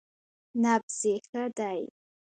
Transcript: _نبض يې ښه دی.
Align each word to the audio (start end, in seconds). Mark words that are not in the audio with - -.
_نبض 0.63 0.97
يې 1.07 1.15
ښه 1.27 1.43
دی. 1.57 1.81